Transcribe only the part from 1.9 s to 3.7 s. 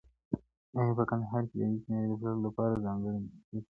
مېوې د پلورلو لپاره ځانګړی مارکېټ شته؟